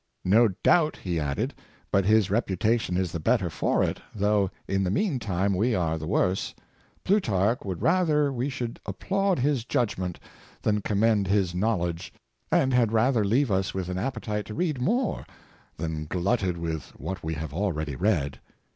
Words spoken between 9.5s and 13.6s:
judgment than commend his knowledge, and had rather leave